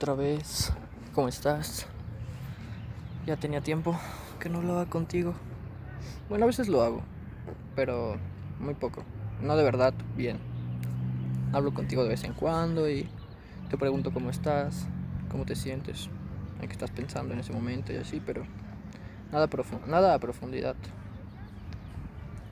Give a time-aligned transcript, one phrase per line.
[0.00, 0.72] otra vez.
[1.14, 1.86] ¿Cómo estás?
[3.26, 4.00] Ya tenía tiempo
[4.38, 5.34] que no hablaba contigo.
[6.30, 7.02] Bueno, a veces lo hago,
[7.76, 8.16] pero
[8.58, 9.04] muy poco.
[9.42, 10.38] No de verdad bien.
[11.52, 13.10] Hablo contigo de vez en cuando y
[13.68, 14.86] te pregunto cómo estás,
[15.30, 16.08] cómo te sientes,
[16.62, 18.44] en qué estás pensando en ese momento y así, pero
[19.30, 19.50] nada,
[19.86, 20.76] nada a profundidad.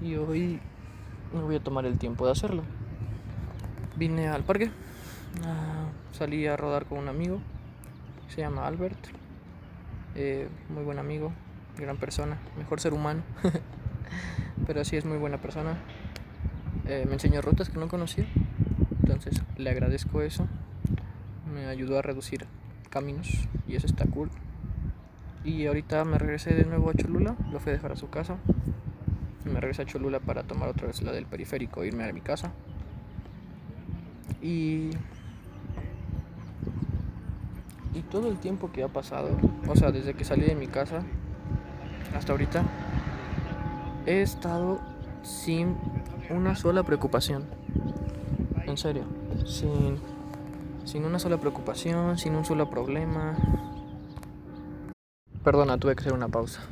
[0.02, 0.60] Y hoy
[1.32, 2.62] me voy a tomar el tiempo de hacerlo.
[3.96, 4.70] Vine al parque,
[6.12, 7.41] salí a rodar con un amigo,
[8.29, 8.98] se llama Albert,
[10.15, 11.33] eh, muy buen amigo,
[11.77, 13.23] gran persona, mejor ser humano,
[14.66, 15.79] pero sí es muy buena persona.
[16.87, 18.27] Eh, me enseñó rutas que no conocía,
[19.02, 20.46] entonces le agradezco eso,
[21.52, 22.46] me ayudó a reducir
[22.91, 24.30] caminos y eso está cool.
[25.45, 28.37] Y ahorita me regresé de nuevo a Cholula, lo fui a dejar a su casa.
[29.45, 32.20] Me regresé a Cholula para tomar otra vez la del periférico e irme a mi
[32.20, 32.52] casa.
[34.43, 34.91] Y.
[37.94, 39.30] Y todo el tiempo que ha pasado,
[39.66, 41.02] o sea, desde que salí de mi casa
[42.14, 42.62] hasta ahorita,
[44.06, 44.80] he estado
[45.22, 45.76] sin
[46.30, 47.44] una sola preocupación.
[48.66, 49.04] En serio,
[49.46, 49.98] sin,
[50.84, 53.36] sin una sola preocupación, sin un solo problema.
[55.42, 56.62] Perdona, tuve que hacer una pausa.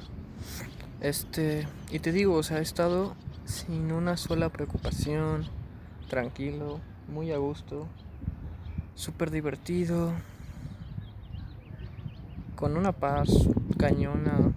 [1.01, 5.47] Este, y te digo, o sea, he estado sin una sola preocupación,
[6.09, 7.87] tranquilo, muy a gusto,
[8.95, 10.13] súper divertido,
[12.57, 13.29] con una paz
[13.79, 14.53] cañona,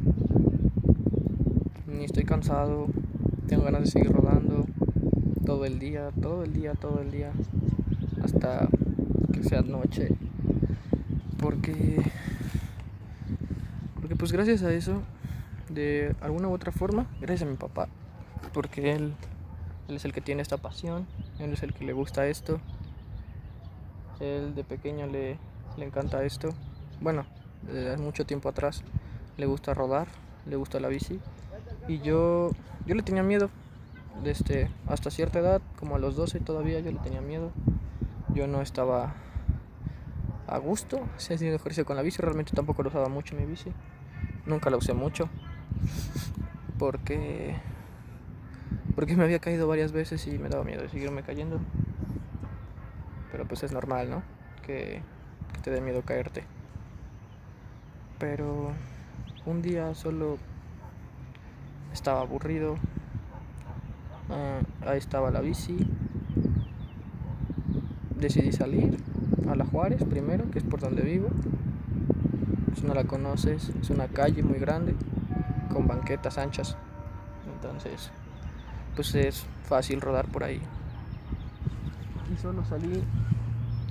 [1.85, 2.87] ni estoy cansado,
[3.47, 4.65] tengo ganas de seguir rodando
[5.45, 7.31] todo el día, todo el día, todo el día,
[8.23, 8.67] hasta
[9.31, 10.09] que sea noche,
[11.39, 12.01] porque,
[13.95, 15.01] porque pues gracias a eso,
[15.69, 17.87] de alguna u otra forma, gracias a mi papá,
[18.53, 19.13] porque él,
[19.87, 21.05] él es el que tiene esta pasión
[21.39, 22.59] él es el que le gusta esto.
[24.19, 25.37] Él de pequeño le,
[25.77, 26.49] le encanta esto.
[26.99, 27.25] Bueno,
[27.63, 28.83] desde mucho tiempo atrás
[29.37, 30.07] le gusta rodar,
[30.45, 31.19] le gusta la bici.
[31.87, 32.51] Y yo,
[32.85, 33.49] yo le tenía miedo.
[34.23, 37.51] Desde hasta cierta edad, como a los 12 todavía, yo le tenía miedo.
[38.33, 39.13] Yo no estaba
[40.47, 42.21] a gusto si haciendo ejercicio con la bici.
[42.21, 43.71] Realmente tampoco lo usaba mucho mi bici.
[44.45, 45.29] Nunca la usé mucho.
[46.77, 47.55] Porque
[48.99, 51.61] porque me había caído varias veces y me daba miedo de seguirme cayendo.
[53.31, 54.23] Pero pues es normal, ¿no?
[54.65, 55.01] Que,
[55.63, 56.43] te dé miedo caerte.
[58.19, 58.71] Pero
[59.45, 60.37] un día solo
[61.93, 62.75] estaba aburrido.
[64.29, 65.77] Ah, ahí estaba la bici.
[68.17, 68.97] Decidí salir
[69.49, 71.29] a la Juárez primero, que es por donde vivo.
[72.75, 74.93] Si no la conoces, es una calle muy grande
[75.73, 76.77] con banquetas anchas.
[77.55, 78.11] Entonces
[78.99, 80.59] pues es fácil rodar por ahí.
[82.33, 83.01] Y solo salí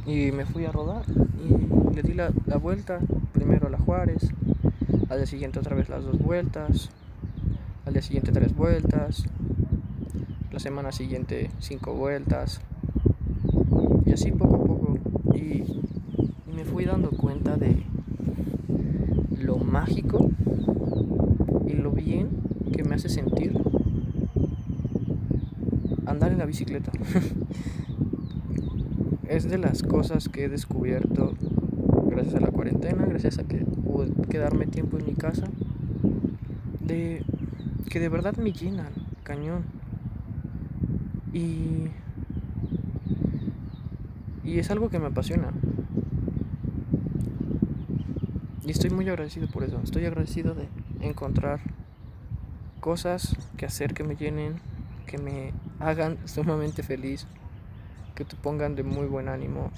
[0.04, 3.27] y me fui a rodar y le di la, vuelta, la
[3.88, 6.90] Al día siguiente otra vez las dos vueltas,
[7.86, 9.24] al día siguiente tres vueltas,
[10.52, 12.60] la semana siguiente cinco vueltas,
[14.04, 14.98] y así poco a poco.
[15.34, 15.80] y
[16.54, 17.82] me fui dando cuenta de
[19.40, 20.30] lo mágico
[21.66, 22.28] y lo bien
[22.74, 23.58] que me hace sentir
[26.04, 26.92] andar en la bicicleta.
[29.28, 31.32] es de las cosas que he descubierto
[32.10, 33.64] gracias a la cuarentena, gracias a que
[34.28, 35.46] quedarme tiempo en mi casa,
[36.80, 37.22] de
[37.88, 38.92] que de verdad me llenan,
[39.22, 39.64] cañón.
[41.32, 41.88] Y,
[44.44, 45.52] y es algo que me apasiona.
[48.66, 49.80] Y estoy muy agradecido por eso.
[49.82, 50.68] Estoy agradecido de
[51.00, 51.60] encontrar
[52.80, 54.56] cosas que hacer que me llenen,
[55.06, 57.26] que me hagan sumamente feliz,
[58.14, 59.70] que te pongan de muy buen ánimo,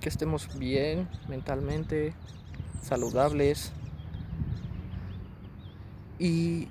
[0.00, 2.14] que estemos bien mentalmente,
[2.82, 3.72] saludables.
[6.18, 6.68] Y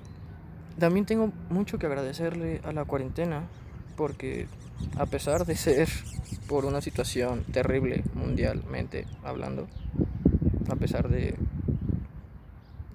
[0.78, 3.44] también tengo mucho que agradecerle a la cuarentena,
[3.96, 4.46] porque
[4.96, 5.88] a pesar de ser
[6.48, 9.66] por una situación terrible mundialmente hablando,
[10.68, 11.36] a pesar de,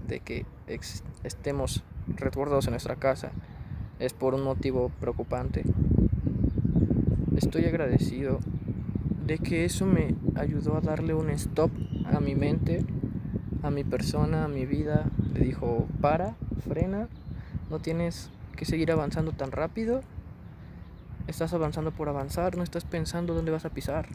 [0.08, 0.46] de que
[1.24, 3.32] estemos resguardados en nuestra casa,
[4.00, 5.64] es por un motivo preocupante.
[7.36, 8.40] Estoy agradecido
[9.26, 11.72] de que eso me ayudó a darle un stop
[12.06, 12.86] a mi mente,
[13.64, 15.10] a mi persona, a mi vida.
[15.34, 16.36] Le dijo, para,
[16.68, 17.10] frena,
[17.70, 20.02] no tienes que seguir avanzando tan rápido.
[21.28, 24.08] Estás avanzando por avanzar, no estás pensando dónde vas a pisar.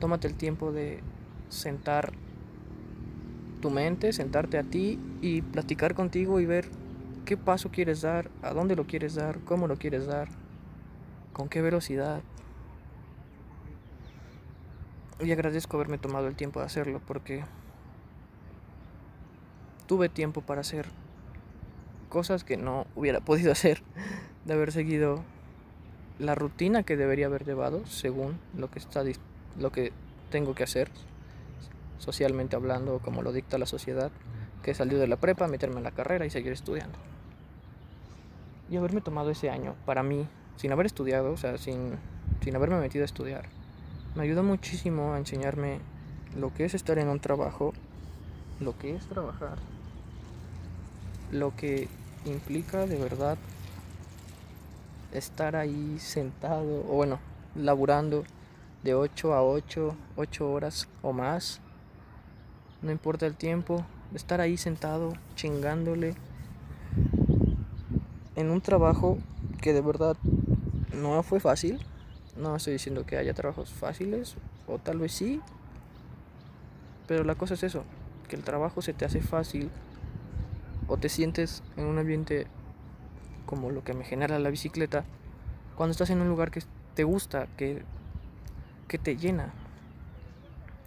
[0.00, 0.98] Tómate el tiempo de
[1.48, 2.12] sentar
[3.60, 6.68] tu mente, sentarte a ti y platicar contigo y ver
[7.24, 10.28] qué paso quieres dar, a dónde lo quieres dar, cómo lo quieres dar,
[11.32, 12.22] con qué velocidad.
[15.20, 17.44] Y agradezco haberme tomado el tiempo de hacerlo porque
[19.86, 20.86] tuve tiempo para hacer
[22.08, 23.82] cosas que no hubiera podido hacer
[24.44, 25.22] de haber seguido
[26.18, 29.02] la rutina que debería haber llevado según lo que está
[29.58, 29.92] lo que
[30.30, 30.90] tengo que hacer
[31.98, 34.12] socialmente hablando como lo dicta la sociedad
[34.64, 36.98] que salir de la prepa, meterme en la carrera y seguir estudiando.
[38.70, 40.26] Y haberme tomado ese año para mí,
[40.56, 41.98] sin haber estudiado, o sea, sin,
[42.42, 43.44] sin haberme metido a estudiar,
[44.14, 45.80] me ayudó muchísimo a enseñarme
[46.38, 47.72] lo que es estar en un trabajo,
[48.60, 49.58] lo que es trabajar,
[51.32, 51.88] lo que
[52.24, 53.38] implica de verdad
[55.12, 57.18] estar ahí sentado, o bueno,
[57.54, 58.24] laburando
[58.82, 61.60] de 8 a 8, 8 horas o más,
[62.82, 63.84] no importa el tiempo,
[64.14, 66.14] estar ahí sentado chingándole
[68.36, 69.18] en un trabajo
[69.60, 70.16] que de verdad
[70.92, 71.80] no fue fácil.
[72.36, 74.36] No estoy diciendo que haya trabajos fáciles,
[74.66, 75.40] o tal vez sí,
[77.06, 77.84] pero la cosa es eso,
[78.28, 79.70] que el trabajo se te hace fácil
[80.88, 82.46] o te sientes en un ambiente
[83.46, 85.04] como lo que me genera la bicicleta
[85.76, 86.62] cuando estás en un lugar que
[86.94, 87.82] te gusta, que,
[88.88, 89.52] que te llena.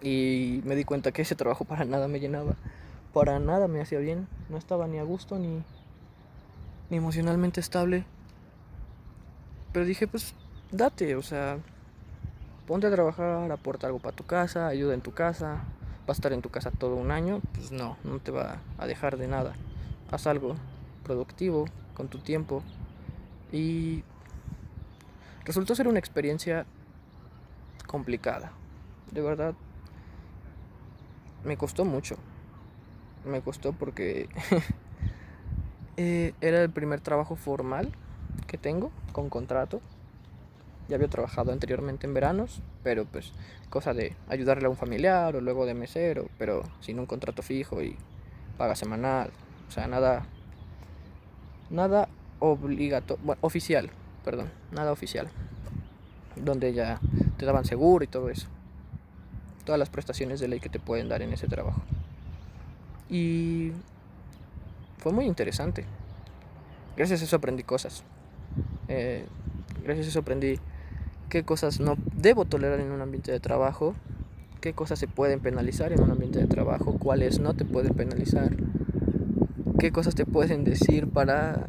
[0.00, 2.56] Y me di cuenta que ese trabajo para nada me llenaba
[3.12, 5.62] para nada me hacía bien, no estaba ni a gusto ni,
[6.90, 8.04] ni emocionalmente estable.
[9.72, 10.34] Pero dije, pues
[10.70, 11.58] date, o sea,
[12.66, 16.32] ponte a trabajar, aporta algo para tu casa, ayuda en tu casa, va a estar
[16.32, 19.54] en tu casa todo un año, pues no, no te va a dejar de nada.
[20.10, 20.54] Haz algo
[21.04, 22.62] productivo con tu tiempo.
[23.52, 24.04] Y
[25.44, 26.66] resultó ser una experiencia
[27.86, 28.52] complicada.
[29.10, 29.54] De verdad,
[31.44, 32.16] me costó mucho
[33.24, 34.28] me costó porque
[35.96, 37.92] eh, era el primer trabajo formal
[38.46, 39.80] que tengo con contrato.
[40.88, 43.32] Ya había trabajado anteriormente en veranos, pero pues
[43.68, 47.82] cosa de ayudarle a un familiar o luego de mesero, pero sin un contrato fijo
[47.82, 47.96] y
[48.56, 49.30] paga semanal.
[49.68, 50.24] O sea, nada,
[51.70, 52.08] nada
[52.38, 53.90] obligatorio, bueno, oficial,
[54.24, 55.28] perdón, nada oficial.
[56.36, 57.00] Donde ya
[57.36, 58.48] te daban seguro y todo eso.
[59.64, 61.82] Todas las prestaciones de ley que te pueden dar en ese trabajo.
[63.10, 63.72] Y
[64.98, 65.84] fue muy interesante.
[66.96, 68.02] Gracias a eso aprendí cosas.
[68.88, 69.24] Eh,
[69.84, 70.58] gracias a eso aprendí
[71.28, 73.94] qué cosas no debo tolerar en un ambiente de trabajo,
[74.60, 78.56] qué cosas se pueden penalizar en un ambiente de trabajo, cuáles no te pueden penalizar,
[79.78, 81.66] qué cosas te pueden decir para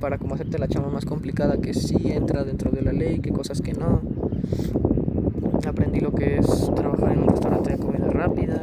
[0.00, 3.30] para como hacerte la chama más complicada que sí entra dentro de la ley, qué
[3.30, 4.02] cosas que no.
[5.66, 8.60] Aprendí lo que es trabajar en un restaurante de comida rápida,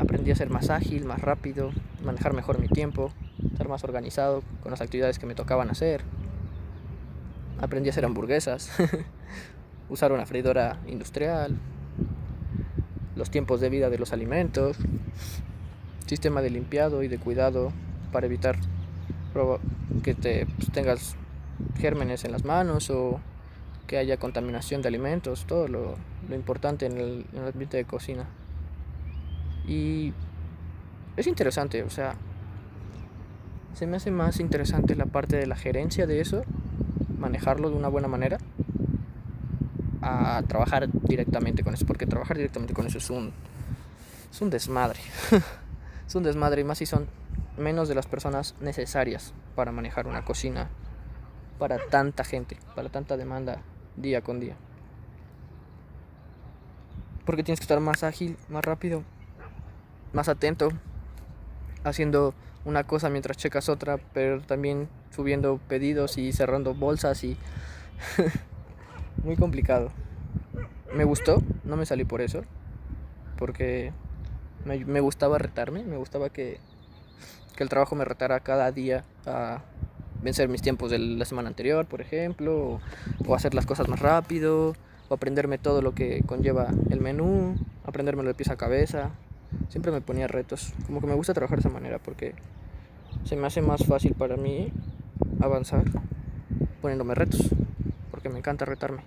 [0.00, 1.72] aprendí a ser más ágil, más rápido,
[2.02, 3.10] manejar mejor mi tiempo,
[3.58, 6.00] ser más organizado con las actividades que me tocaban hacer.
[7.64, 8.70] Aprendí a hacer hamburguesas,
[9.88, 11.56] usar una freidora industrial,
[13.16, 14.76] los tiempos de vida de los alimentos,
[16.04, 17.72] sistema de limpiado y de cuidado
[18.12, 18.56] para evitar
[20.02, 21.16] que te pues, tengas
[21.78, 23.18] gérmenes en las manos o
[23.86, 25.94] que haya contaminación de alimentos, todo lo,
[26.34, 28.26] importante en el ambiente de cocina.
[29.66, 30.12] Y
[31.16, 32.14] es interesante, o sea,
[33.72, 36.44] se me hace más interesante la parte de la gerencia de eso,
[37.24, 38.36] manejarlo de una buena manera,
[40.02, 43.32] a trabajar directamente con eso, porque trabajar directamente con eso es un,
[44.30, 45.00] es un desmadre.
[46.06, 47.06] es un desmadre y más si son
[47.56, 50.68] menos de las personas necesarias para manejar una cocina
[51.58, 53.62] para tanta gente, para tanta demanda
[53.96, 54.56] día con día.
[57.24, 59.02] Porque tienes que estar más ágil, más rápido,
[60.12, 60.68] más atento,
[61.84, 67.36] haciendo una cosa mientras checas otra, pero también subiendo pedidos y cerrando bolsas y
[69.24, 69.90] muy complicado.
[70.94, 72.42] Me gustó, no me salí por eso,
[73.36, 73.92] porque
[74.64, 76.58] me, gustaba retarme, me gustaba que,
[77.56, 79.62] que el trabajo me retara cada día a
[80.22, 82.80] vencer mis tiempos de la semana anterior, por ejemplo,
[83.26, 84.74] o, hacer las cosas más rápido,
[85.08, 89.10] o aprenderme todo lo que conlleva el menú, aprendérmelo de pies a cabeza,
[89.68, 90.72] siempre me ponía retos.
[90.86, 92.34] Como que me gusta trabajar de esa manera porque
[93.24, 94.72] se me hace más fácil para mí
[95.40, 95.84] avanzar
[96.80, 97.40] poniéndome retos.
[98.10, 99.02] Porque me encanta retarme.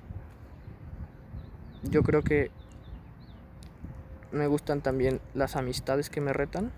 [1.84, 2.52] Yo creo que
[4.32, 6.72] me gustan también las amistades que me retan.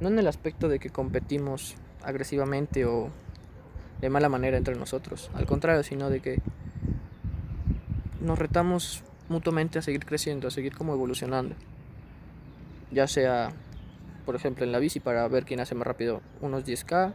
[0.00, 3.10] No en el aspecto de que competimos agresivamente o
[4.00, 5.30] de mala manera entre nosotros.
[5.34, 6.40] Al contrario, sino de que
[8.20, 11.56] nos retamos mutuamente a seguir creciendo, a seguir como evolucionando
[12.96, 13.52] ya sea
[14.24, 17.12] por ejemplo en la bici para ver quién hace más rápido unos 10k,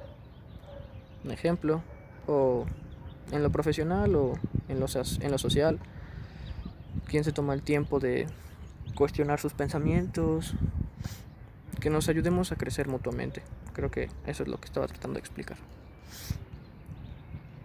[1.25, 1.81] un ejemplo,
[2.27, 2.65] o
[3.31, 4.33] en lo profesional o
[4.69, 5.79] en lo, en lo social,
[7.07, 8.27] quien se toma el tiempo de
[8.93, 10.53] cuestionar sus pensamientos,
[11.79, 13.41] que nos ayudemos a crecer mutuamente.
[13.73, 15.57] Creo que eso es lo que estaba tratando de explicar.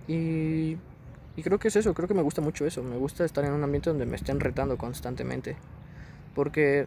[0.09, 0.79] Y,
[1.37, 2.83] y, creo que es eso, creo que me gusta mucho eso.
[2.83, 5.57] Me gusta estar en un ambiente donde me estén retando constantemente.
[6.35, 6.87] Porque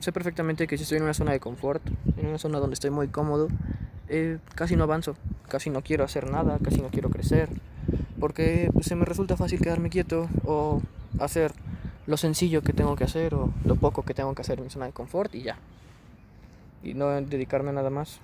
[0.00, 1.82] sé perfectamente que si estoy en una zona de confort,
[2.16, 3.48] en una zona donde estoy muy cómodo,
[4.08, 5.16] eh, casi no avanzo,
[5.48, 7.48] casi no quiero hacer nada, casi no quiero crecer.
[8.20, 10.80] Porque pues, se me resulta fácil quedarme quieto o
[11.18, 11.52] hacer
[12.06, 14.70] lo sencillo que tengo que hacer o lo poco que tengo que hacer en mi
[14.70, 15.56] zona de confort y ya.
[16.82, 18.20] Y no dedicarme a nada más.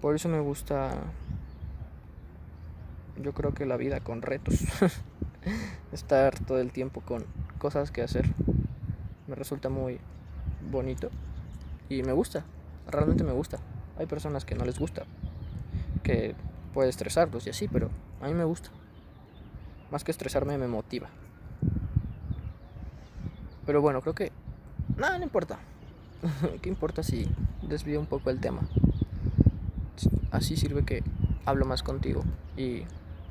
[0.00, 0.96] Por eso me gusta,
[3.22, 4.56] yo creo que la vida con retos.
[5.92, 7.24] Estar todo el tiempo con
[7.58, 8.26] cosas que hacer.
[9.28, 9.98] Me resulta muy
[10.70, 11.10] bonito.
[11.88, 12.44] Y me gusta,
[12.88, 13.58] realmente me gusta.
[13.98, 15.04] Hay personas que no les gusta,
[16.02, 16.34] que
[16.72, 17.90] puede estresarlos y así, pero
[18.20, 18.70] a mí me gusta.
[19.90, 21.08] Más que estresarme me motiva.
[23.66, 24.32] Pero bueno, creo que...
[24.96, 25.58] Nada, no importa.
[26.62, 27.28] ¿Qué importa si
[27.62, 28.62] desvío un poco el tema?
[30.30, 31.02] Así sirve que
[31.44, 32.24] hablo más contigo
[32.56, 32.82] y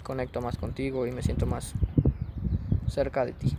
[0.04, 1.74] conecto más contigo y me siento más
[2.88, 3.56] cerca de ti.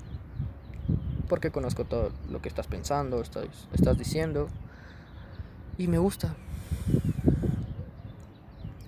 [1.28, 4.48] Porque conozco todo lo que estás pensando, estás, estás diciendo.
[5.78, 6.34] Y me gusta.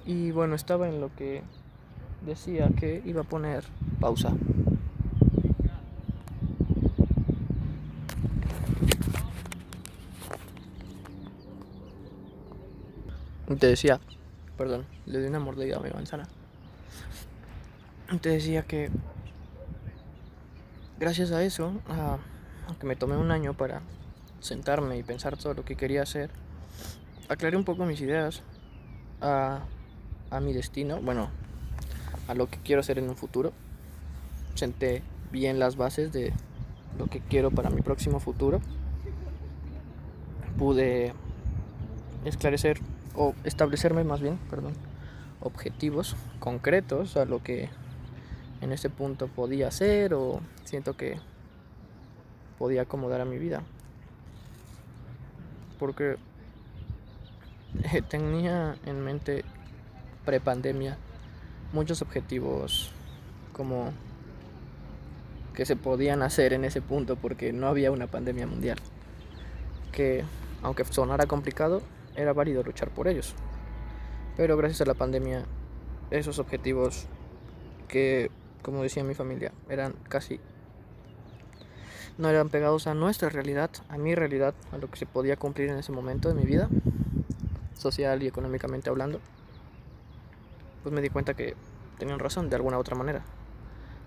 [0.05, 1.43] Y bueno, estaba en lo que
[2.25, 3.65] decía que iba a poner
[4.01, 4.33] pausa.
[13.59, 14.01] Te decía,
[14.59, 16.29] perdón, le di una mordida a mi manzana.
[18.21, 18.91] Te decía que
[20.99, 22.19] gracias a eso, a,
[22.81, 23.81] que me tomé un año para
[24.41, 26.31] sentarme y pensar todo lo que quería hacer,
[27.29, 28.43] aclaré un poco mis ideas
[29.21, 29.61] a,
[30.31, 31.31] a mi destino, bueno,
[32.29, 33.53] a lo que quiero hacer en un futuro.
[34.55, 36.33] Senté bien las bases de
[36.99, 38.61] lo que quiero para mi próximo futuro.
[40.59, 41.13] Pude
[42.25, 42.81] esclarecer
[43.15, 44.73] o establecerme más bien, perdón,
[45.41, 47.69] objetivos concretos a lo que
[48.61, 51.19] en ese punto podía hacer o siento que
[52.59, 53.63] podía acomodar a mi vida.
[55.79, 56.17] Porque
[58.09, 59.45] tenía en mente
[60.25, 60.97] prepandemia
[61.73, 62.93] muchos objetivos
[63.53, 63.93] como
[65.55, 68.79] que se podían hacer en ese punto porque no había una pandemia mundial.
[69.93, 70.25] Que
[70.63, 71.83] aunque sonara complicado,
[72.15, 73.35] era válido luchar por ellos.
[74.37, 75.45] Pero gracias a la pandemia,
[76.11, 77.07] esos objetivos
[77.89, 78.31] que,
[78.67, 80.41] como decía mi familia, eran casi...
[82.19, 85.69] no eran pegados a nuestra realidad, a mi realidad, a lo que se podía cumplir
[85.69, 86.69] en ese momento de mi vida,
[87.75, 89.21] social y económicamente hablando,
[90.83, 91.55] pues me di cuenta que
[92.01, 93.23] tenían razón de alguna u otra manera.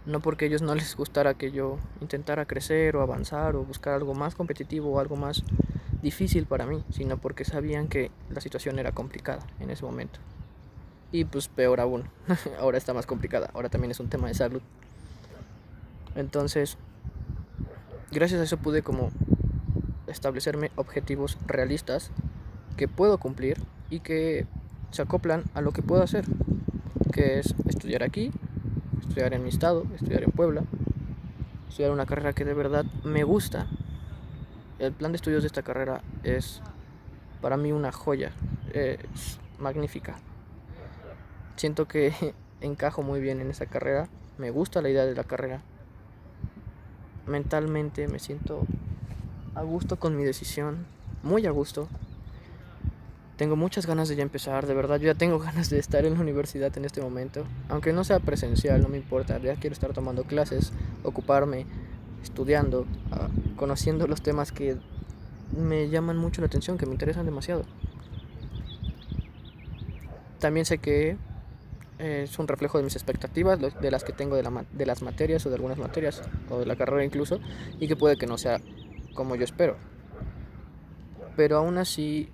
[0.06, 3.94] No porque a ellos no les gustara que yo intentara crecer o avanzar o buscar
[3.94, 5.42] algo más competitivo o algo más
[6.01, 10.20] difícil para mí, sino porque sabían que la situación era complicada en ese momento.
[11.12, 12.04] Y pues peor aún,
[12.60, 14.62] ahora está más complicada, ahora también es un tema de salud.
[16.16, 16.78] Entonces,
[18.12, 19.12] gracias a eso pude como
[20.08, 22.12] establecerme objetivos realistas
[22.78, 23.58] que puedo cumplir
[23.89, 24.46] y que
[24.92, 26.25] se acoplan a lo que puedo hacer,
[27.12, 28.32] que es estudiar aquí,
[29.01, 30.63] estudiar en mi estado, estudiar en Puebla,
[31.70, 33.68] estudiar una carrera que de verdad me gusta
[34.80, 36.62] el plan de estudios de esta carrera es
[37.42, 38.32] para mí una joya,
[38.74, 40.16] es magnífica.
[41.60, 42.13] Siento que
[42.62, 45.62] encajo muy bien en esa carrera, me gusta la idea de la carrera.
[47.28, 48.62] Mentalmente me siento
[49.56, 50.86] a gusto con mi decisión,
[51.22, 51.89] muy a gusto.
[53.36, 56.13] Tengo muchas ganas de ya empezar, de verdad, yo ya tengo ganas de estar en
[56.13, 57.44] la universidad en este momento.
[57.68, 60.72] Aunque no sea presencial, no me importa, ya quiero estar tomando clases,
[61.04, 61.66] ocuparme,
[62.24, 64.78] estudiando, ah, conociendo los temas que
[65.51, 67.66] me llaman mucho la atención, que me interesan demasiado.
[70.39, 71.18] También sé que
[72.00, 75.46] es un reflejo de mis expectativas, de las que tengo de, la, de las materias
[75.46, 77.39] o de algunas materias, o de la carrera incluso,
[77.79, 78.60] y que puede que no sea
[79.13, 79.75] como yo espero.
[81.36, 82.29] Pero aún así,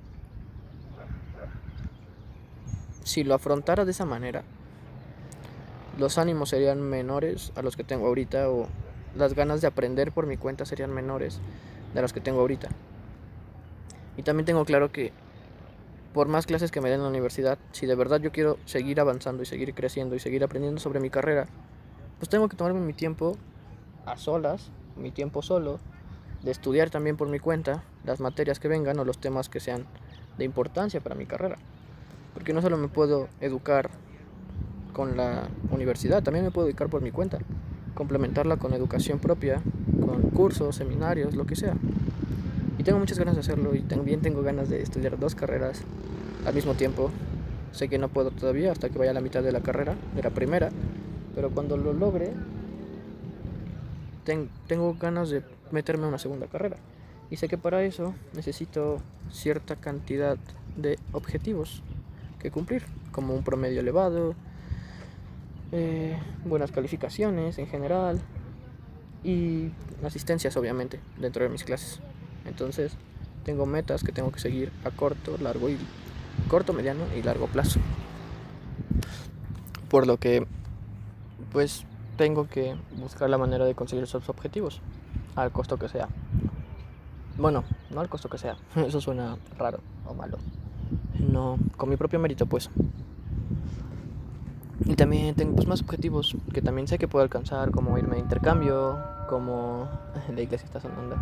[3.03, 4.43] si lo afrontara de esa manera,
[5.97, 8.67] los ánimos serían menores a los que tengo ahorita o
[9.15, 11.39] las ganas de aprender por mi cuenta serían menores
[11.93, 12.69] de las que tengo ahorita.
[14.17, 15.11] Y también tengo claro que
[16.15, 19.01] por más clases que me den en la universidad, si de verdad yo quiero seguir
[19.01, 21.45] avanzando y seguir creciendo y seguir aprendiendo sobre mi carrera,
[22.19, 23.35] pues tengo que tomarme mi tiempo
[24.05, 25.77] a solas, mi tiempo solo,
[26.41, 29.87] de estudiar también por mi cuenta las materias que vengan o los temas que sean
[30.37, 31.57] de importancia para mi carrera.
[32.33, 33.89] Porque no solo me puedo educar
[34.93, 37.39] con la universidad, también me puedo educar por mi cuenta
[37.93, 39.61] complementarla con educación propia
[39.99, 41.75] con cursos, seminarios, lo que sea.
[42.85, 45.81] Tengo muchas ganas de hacerlo y también tengo ganas de estudiar dos carreras
[46.45, 47.09] al mismo tiempo.
[47.71, 50.21] Sé que no puedo todavía hasta que vaya a la mitad de la carrera, de
[50.21, 50.69] la primera,
[51.33, 52.31] pero cuando lo logre,
[54.67, 56.77] tengo ganas de meterme a una segunda carrera.
[57.31, 59.01] Y sé que para eso necesito
[59.31, 60.37] cierta cantidad
[60.77, 61.81] de objetivos
[62.37, 64.35] que cumplir, como un promedio elevado,
[65.71, 68.21] eh, buenas calificaciones en general
[69.23, 69.71] y
[70.03, 71.99] asistencias obviamente dentro de mis clases.
[72.45, 72.93] Entonces
[73.43, 75.77] tengo metas que tengo que seguir a corto, largo y
[76.49, 77.79] corto, mediano y largo plazo.
[79.89, 80.45] Por lo que
[81.51, 81.85] pues
[82.17, 84.81] tengo que buscar la manera de conseguir esos objetivos
[85.35, 86.07] al costo que sea.
[87.37, 88.57] Bueno, no al costo que sea.
[88.75, 90.37] Eso suena raro o malo.
[91.19, 92.69] No, con mi propio mérito pues.
[94.85, 98.21] Y también tengo pues, más objetivos que también sé que puedo alcanzar, como irme de
[98.21, 98.99] intercambio,
[99.29, 99.89] como...
[100.35, 101.15] La iglesia está sonando.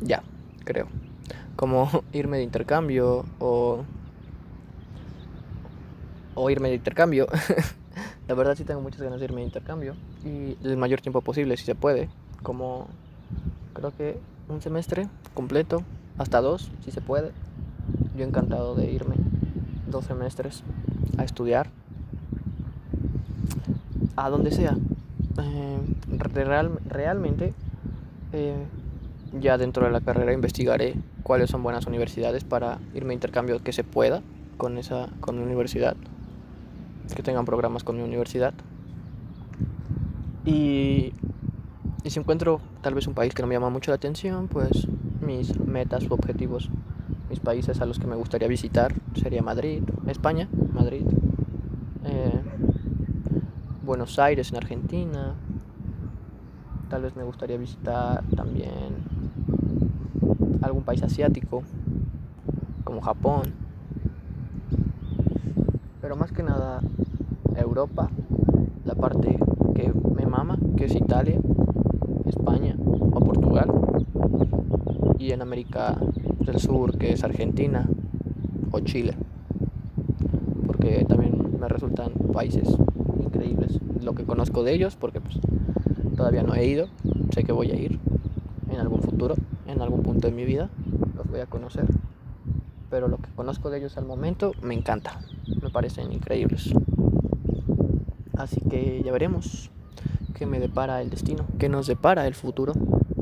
[0.00, 0.22] Ya,
[0.64, 0.86] creo.
[1.56, 3.84] Como irme de intercambio o...
[6.34, 7.26] O irme de intercambio.
[8.28, 9.94] La verdad sí tengo muchas ganas de irme de intercambio.
[10.24, 12.08] Y el mayor tiempo posible, si se puede.
[12.42, 12.86] Como...
[13.74, 15.82] Creo que un semestre completo.
[16.18, 17.32] Hasta dos, si se puede.
[18.16, 19.16] Yo encantado de irme
[19.90, 20.62] dos semestres
[21.18, 21.70] a estudiar
[24.16, 24.76] a donde sea.
[25.42, 25.78] Eh,
[26.18, 27.54] real, realmente,
[28.32, 28.54] eh,
[29.32, 33.72] ya dentro de la carrera investigaré cuáles son buenas universidades para irme a intercambio que
[33.72, 34.22] se pueda
[34.56, 35.96] con esa con mi universidad,
[37.14, 38.54] que tengan programas con mi universidad.
[40.44, 41.12] Y,
[42.04, 44.88] si encuentro tal vez un país que no me llama mucho la atención, pues
[45.20, 46.70] mis metas u objetivos
[47.28, 51.04] mis países a los que me gustaría visitar sería Madrid, España, Madrid,
[52.04, 52.42] eh,
[53.84, 55.34] Buenos Aires en Argentina.
[56.88, 59.19] Tal vez me gustaría visitar también
[60.62, 61.62] algún país asiático,
[62.84, 63.42] como Japón.
[66.00, 66.80] Pero más que nada
[67.56, 68.10] Europa,
[68.84, 69.38] la parte
[69.74, 71.38] que me mama, que es Italia,
[72.26, 73.70] España o Portugal.
[75.18, 75.96] Y en América
[76.40, 77.86] del Sur, que es Argentina
[78.72, 79.14] o Chile,
[80.66, 82.68] porque también me resultan países
[83.22, 83.78] increíbles.
[84.02, 85.38] Lo que conozco de ellos, porque pues,
[86.16, 86.88] todavía no he ido,
[87.34, 87.98] sé que voy a ir
[88.70, 89.34] en algún futuro,
[89.80, 90.68] en algún punto de mi vida,
[91.16, 91.86] los voy a conocer.
[92.90, 95.20] Pero lo que conozco de ellos al momento me encanta,
[95.62, 96.74] me parecen increíbles.
[98.36, 99.70] Así que ya veremos
[100.34, 102.74] qué me depara el destino, qué nos depara el futuro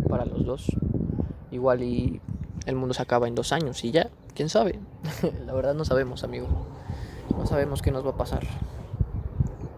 [0.09, 0.77] para los dos.
[1.53, 2.21] Igual y
[2.67, 4.81] el mundo se acaba en dos años y ya, quién sabe.
[5.47, 6.49] La verdad no sabemos, amigo.
[7.37, 8.43] No sabemos qué nos va a pasar.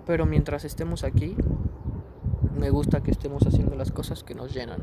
[0.06, 1.36] Pero mientras estemos aquí,
[2.58, 4.80] me gusta que estemos haciendo las cosas que nos llenan.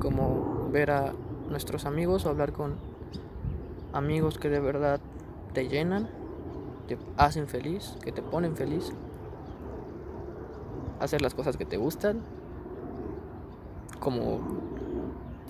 [0.00, 1.12] Como ver a
[1.48, 2.76] nuestros amigos o hablar con
[3.92, 5.00] amigos que de verdad
[5.52, 6.08] te llenan,
[6.86, 8.92] te hacen feliz, que te ponen feliz.
[11.00, 12.20] Hacer las cosas que te gustan.
[13.98, 14.40] Como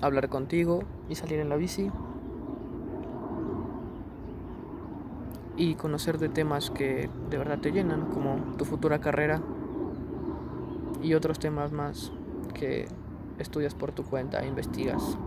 [0.01, 1.91] hablar contigo y salir en la bici.
[5.57, 9.41] Y conocer de temas que de verdad te llenan, como tu futura carrera
[11.03, 12.11] y otros temas más
[12.53, 12.87] que
[13.41, 15.17] estudias por tu cuenta investigas.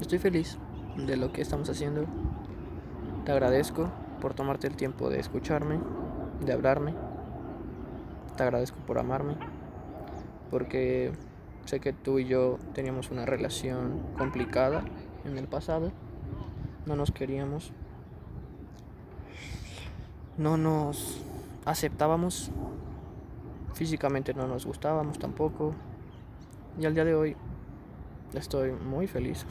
[0.00, 0.58] Estoy feliz
[0.96, 2.06] de lo que estamos haciendo.
[3.24, 3.88] Te agradezco
[4.20, 5.78] por tomarte el tiempo de escucharme,
[6.44, 6.94] de hablarme.
[8.36, 9.36] Te agradezco por amarme,
[10.50, 11.12] porque
[11.64, 14.84] Sé que tú y yo teníamos una relación complicada
[15.24, 15.92] en el pasado.
[16.86, 17.72] No nos queríamos.
[20.36, 21.22] No nos
[21.64, 22.50] aceptábamos.
[23.74, 25.74] Físicamente no nos gustábamos tampoco.
[26.80, 27.36] Y al día de hoy
[28.34, 29.44] estoy muy feliz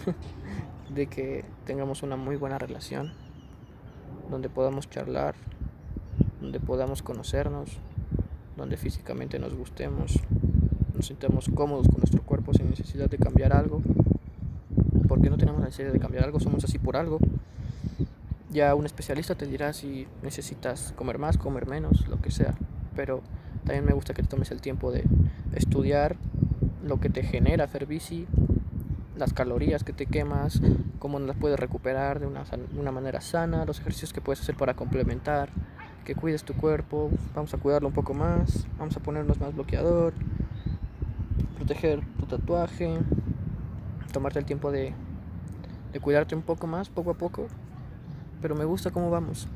[0.93, 3.13] de que tengamos una muy buena relación.
[4.29, 5.35] Donde podamos charlar.
[6.39, 7.77] Donde podamos conocernos.
[8.57, 10.19] Donde físicamente nos gustemos
[10.95, 13.81] nos sintamos cómodos con nuestro cuerpo sin necesidad de cambiar algo.
[15.07, 17.19] Porque no tenemos necesidad de cambiar algo, somos así por algo.
[18.51, 22.55] Ya un especialista te dirá si necesitas comer más, comer menos, lo que sea.
[22.95, 23.21] Pero
[23.63, 25.03] también me gusta que te tomes el tiempo de
[25.53, 26.17] estudiar
[26.83, 28.27] lo que te genera hacer bici,
[29.17, 30.61] las calorías que te quemas,
[30.99, 35.49] cómo las puedes recuperar de una, manera sana, los ejercicios que puedes hacer para complementar,
[36.05, 40.13] que cuides tu cuerpo, vamos a cuidarlo un poco más, vamos a ponernos más bloqueador,
[41.57, 42.97] proteger tu tatuaje,
[44.11, 44.93] tomarte el tiempo de
[46.01, 47.47] cuidarte un poco más, poco a poco.
[48.41, 49.47] Pero me gusta cómo vamos.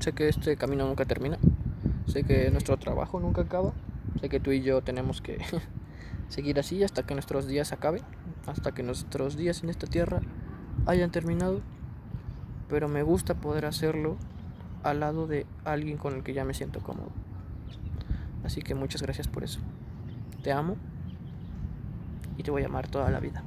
[0.00, 1.38] Sé que este camino nunca termina.
[2.06, 3.72] Sé que nuestro trabajo nunca acaba.
[4.20, 5.38] Sé que tú y yo tenemos que
[6.32, 8.02] seguir así hasta que nuestros días acaben,
[8.46, 10.20] hasta que nuestros días en esta tierra
[10.86, 11.60] hayan terminado.
[12.70, 14.16] Pero me gusta poder hacerlo
[14.82, 17.10] al lado de alguien con el que ya me siento cómodo.
[18.44, 19.60] Así que muchas gracias por eso.
[20.42, 20.76] Te amo
[22.38, 23.42] y te voy a amar toda la vida.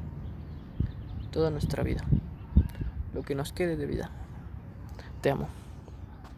[1.32, 2.04] Toda nuestra vida.
[3.15, 4.12] Lo que nos quede de vida.
[5.21, 5.64] Te amo.